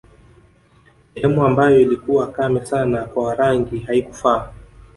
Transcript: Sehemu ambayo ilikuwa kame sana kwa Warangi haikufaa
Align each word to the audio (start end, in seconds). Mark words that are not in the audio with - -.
Sehemu 1.13 1.45
ambayo 1.45 1.81
ilikuwa 1.81 2.31
kame 2.31 2.65
sana 2.65 3.05
kwa 3.05 3.23
Warangi 3.23 3.79
haikufaa 3.79 4.51